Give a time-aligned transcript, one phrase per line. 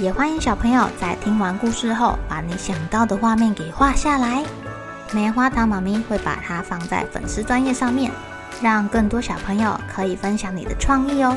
[0.00, 4.44] 也欢迎小朋友在听完故事后，把你想到的画面给画下来。
[5.12, 8.10] 棉花糖妈咪会把它放在粉丝专页上面，
[8.60, 11.36] 让更多小朋友可以分享你的创意哦。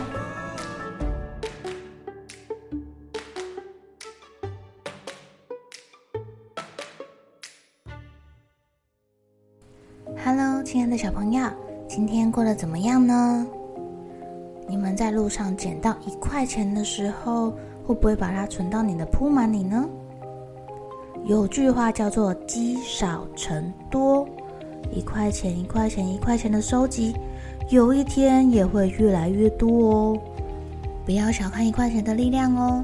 [10.25, 11.47] Hello，亲爱的小朋友，
[11.87, 13.45] 今天过得怎么样呢？
[14.67, 17.55] 你们在路上捡到一块钱的时候，
[17.87, 19.87] 会不会把它存到你的铺满里呢？
[21.23, 24.27] 有句话叫做“积少成多”，
[24.91, 27.15] 一块钱一块钱一块钱的收集，
[27.69, 30.17] 有一天也会越来越多哦。
[31.05, 32.83] 不要小看一块钱的力量哦。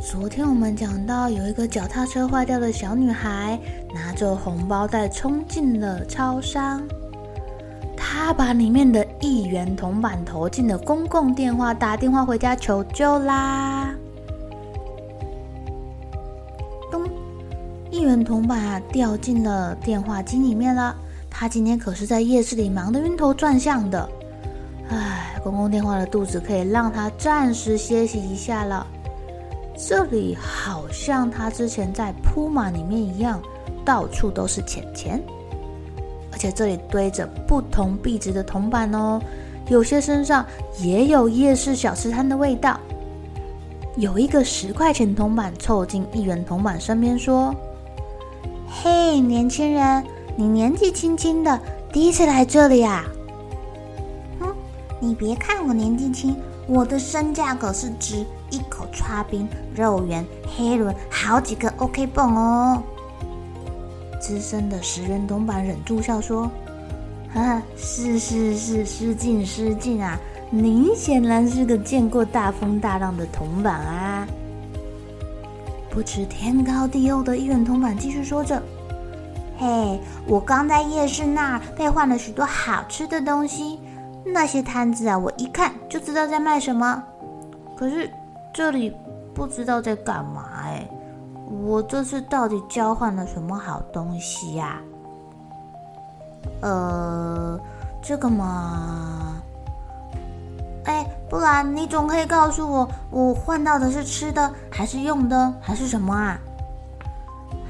[0.00, 3.60] 昨天我们讲到有一个脚踏车坏掉的小女孩，
[3.94, 6.82] 拿着红包袋冲进了超商，
[7.94, 13.94] 她把里面的一元铜板投进了公共电话，打电话回家求救啦。
[18.04, 20.94] 一元铜板，掉进了电话机里面了。
[21.30, 24.06] 他今天可是在夜市里忙得晕头转向的。
[24.90, 28.86] 唉，公共电话的肚子可以让他暂时歇息一下了。
[29.74, 33.40] 这里好像他之前在扑满里面一样，
[33.86, 35.18] 到处都是钱钱，
[36.30, 39.18] 而且这里堆着不同币值的铜板哦，
[39.68, 40.44] 有些身上
[40.78, 42.78] 也有夜市小吃摊的味道。
[43.96, 47.54] 有一个十块钱铜板凑近一元铜板身边说。
[48.82, 50.04] 嘿年轻人，
[50.36, 51.60] 你年纪轻轻的，
[51.92, 53.04] 第一次来这里啊？
[54.40, 54.54] 哼、嗯，
[54.98, 56.36] 你别看我年纪轻，
[56.66, 60.26] 我的身价可是值一口叉冰、肉圆、
[60.56, 62.82] 黑轮，好几个 OK 绷哦。
[64.20, 66.50] 资深的十元铜板忍住笑说
[67.32, 70.18] ：“啊，是是是，失敬失敬啊！
[70.50, 74.26] 您显然是个见过大风大浪的铜板啊。”
[75.94, 78.60] 不知天高地厚的一元铜板继续说着
[79.56, 83.78] ：“嘿，我刚在夜市那儿被换了许多好吃的东西，
[84.26, 87.00] 那些摊子啊，我一看就知道在卖什么。
[87.76, 88.10] 可是
[88.52, 88.92] 这里
[89.32, 90.84] 不知道在干嘛哎，
[91.62, 94.80] 我这次到底交换了什么好东西呀？
[96.60, 97.56] 呃，
[98.02, 99.40] 这个嘛。”
[100.86, 106.38] 哎，不然你总可以告诉我，我换到的是吃的，还是用的，还是什么啊？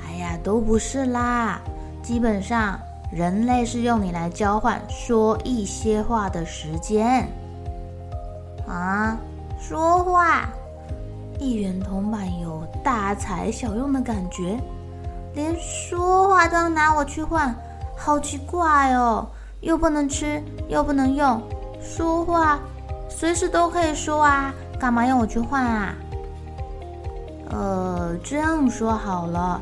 [0.06, 1.58] 哎呀，都不是啦。
[2.02, 2.78] 基本上，
[3.10, 7.26] 人类是用你来交换说一些话的时间。
[8.68, 9.16] 啊，
[9.58, 10.46] 说话？
[11.38, 14.60] 一元铜板有大材小用的感觉，
[15.32, 17.56] 连说话都要拿我去换，
[17.96, 19.26] 好奇怪哦！
[19.62, 21.40] 又不能吃，又不能用，
[21.80, 22.58] 说话。
[23.16, 25.94] 随时都可以说啊，干嘛要我去换啊？
[27.50, 29.60] 呃，这样说好了，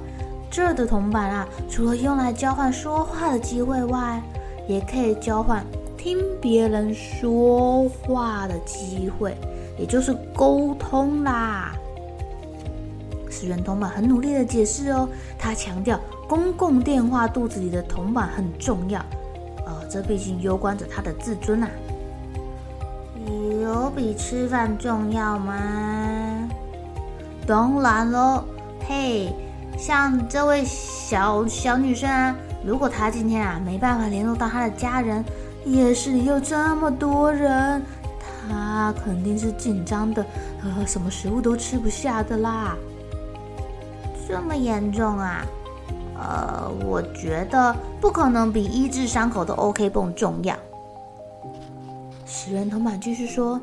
[0.50, 4.22] 这的铜板啊，除了用来交换说话的机会外，
[4.66, 5.64] 也可以交换
[5.98, 9.36] 听别人说话的机会，
[9.78, 11.72] 也就是沟通啦。
[13.30, 15.06] 十元铜板很努力的解释哦，
[15.38, 18.98] 他强调公共电话肚子里的铜板很重要，
[19.66, 21.69] 呃，这毕竟攸关着他的自尊啊。
[23.60, 26.49] 有比吃饭重要吗？
[27.47, 28.44] 当然喽，
[28.87, 29.33] 嘿，
[29.77, 32.34] 像这位小小女生啊，
[32.65, 35.25] 如果她今天啊没办法联络到她的家人，
[35.65, 37.82] 夜市里又这么多人，
[38.49, 40.25] 她肯定是紧张的，
[40.62, 42.76] 呃，什么食物都吃不下的啦。
[44.29, 45.44] 这么严重啊？
[46.17, 50.55] 呃，我觉得不可能比医治伤口的 OK 绷重要。
[52.34, 53.61] 十元铜板继续说：“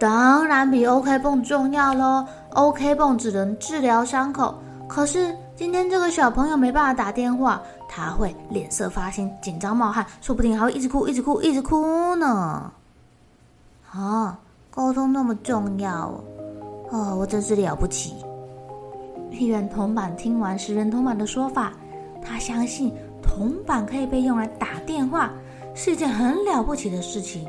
[0.00, 4.52] 当然比 OK 绷重要喽，OK 绷只能治疗伤口，
[4.88, 12.72] 可是今天这个小朋友没办法打电话，他会脸色发青、紧张冒汗，说不定还会一直哭、一直哭、一直哭呢。
[13.92, 14.36] 啊，
[14.68, 16.12] 沟通那么重要
[16.90, 18.16] 哦，我真是了不起。”
[19.30, 21.72] 一元铜板听完十元铜板的说法，
[22.20, 22.92] 他相信
[23.22, 25.30] 铜板可以被用来打电话，
[25.72, 27.48] 是一件很了不起的事情。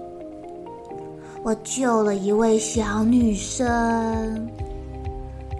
[1.43, 4.49] 我救了一位小女生，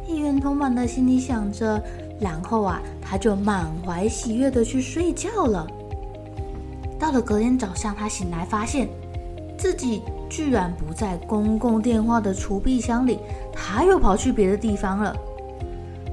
[0.06, 1.82] 一元铜板的心里想着，
[2.20, 5.66] 然后啊，他就满怀喜悦的去睡觉了。
[7.00, 8.90] 到了隔天早上，他醒来发现
[9.58, 13.20] 自己居然不在公共电话的储备箱里，
[13.54, 15.16] 他又跑去别的地方了。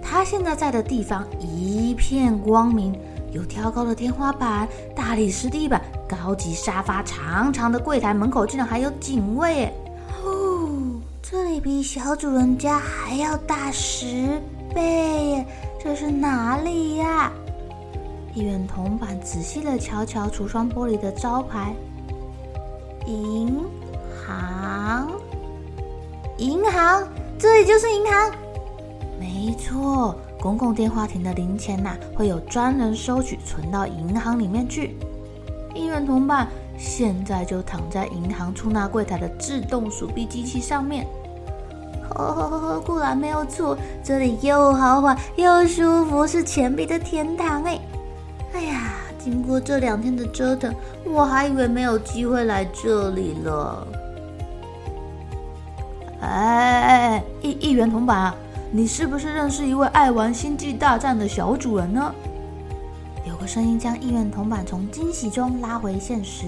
[0.01, 2.95] 他现在在的地方一片光明，
[3.35, 9.67] 有挑高的天花板、大理石地板、高级沙发、长长的柜台，门口居然还有警卫。
[10.23, 10.71] 哦，
[11.21, 14.41] 这里比小主人家还要大十
[14.73, 15.47] 倍耶！
[15.83, 17.33] 这是哪里呀？
[18.35, 21.75] 一元铜板仔细的瞧瞧橱窗玻璃的招牌，
[23.05, 23.59] 银
[24.25, 25.11] 行，
[26.39, 27.03] 银行，
[27.37, 28.31] 这里就是银行。
[29.19, 34.97] 没错，公共电话亭的零钱呐、啊，会有专人收取，存到银行里面去。
[35.75, 41.07] 一元铜板现在就躺在银行出纳柜台的自动数币机器上面。
[42.11, 47.81] 呵呵呵，果然没有错，这里又豪华又舒服，是钱币的天堂哎。
[48.53, 50.73] 哎呀，经过这两天的折腾，
[51.05, 53.87] 我还以为没有机会来这里了。
[56.21, 58.33] 哎哎哎，一一元铜板，
[58.77, 62.13] 你是不是认识一位爱玩星际大战的小主人呢？
[63.25, 66.47] 有个声音将一元铜板从惊喜中拉回现实。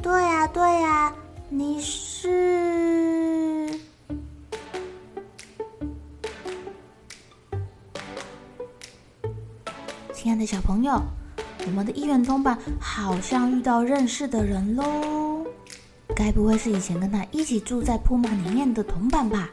[0.00, 1.12] 对呀对呀，
[1.48, 3.76] 你是？
[10.12, 11.02] 亲爱的小朋友，
[11.66, 15.44] 我们的一元铜板好像遇到认识的人喽。
[16.14, 19.48] 该不会是以前跟他一起住在铺满里面的铜板吧？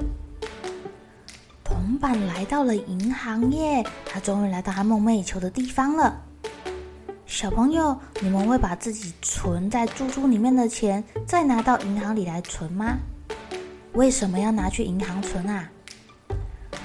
[2.10, 6.22] 来到了银行耶，他终于来到他梦寐以求的地方了。
[7.26, 12.98] 小朋友，你们会把自己存在猪猪里面的钱再拿到银行里来存吗？
[13.94, 15.70] 为什么要拿去银行存啊？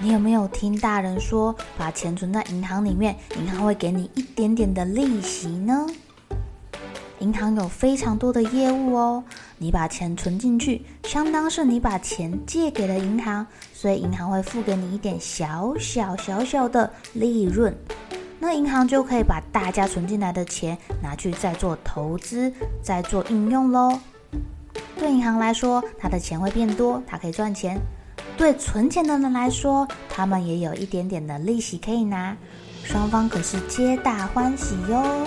[0.01, 5.87] 你有没有听大人说，把钱存在银行里面，银行会给你一点点的利息呢？
[7.27, 9.25] 银行有非常多的业务哦，
[9.59, 13.45] 你把钱存进去，相当是你把钱借给了银行，
[13.75, 17.77] 所以银行会付给你一点小小小小的利润，
[18.39, 23.99] 那银行就可以把大家存进来的钱拿去再做投资，再做应用喽。
[24.97, 27.77] 对银行来说，它的钱会变多，它可以赚钱。
[28.37, 32.37] 对存钱的人来说，他们也有一点点的利息可以拿，
[32.85, 35.27] 双方可是皆大欢喜哟。